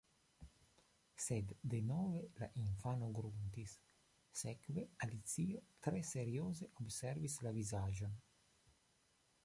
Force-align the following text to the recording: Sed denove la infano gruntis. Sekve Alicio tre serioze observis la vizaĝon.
Sed 1.25 1.51
denove 1.73 2.21
la 2.39 2.47
infano 2.61 3.09
gruntis. 3.19 3.75
Sekve 4.41 4.85
Alicio 5.07 5.61
tre 5.89 6.01
serioze 6.15 6.71
observis 6.85 7.37
la 7.49 7.53
vizaĝon. 7.61 8.17